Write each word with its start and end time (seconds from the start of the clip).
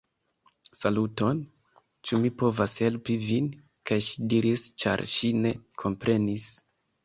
"Saluton? 0.77 1.41
Ĉu 2.09 2.19
mi 2.23 2.31
povas 2.43 2.79
helpi 2.85 3.19
vin?" 3.27 3.53
kaj 3.91 4.01
ŝi 4.09 4.27
diris, 4.35 4.67
ĉar 4.85 5.07
ŝi 5.15 5.35
ne 5.47 5.57
komprenis: 5.87 6.53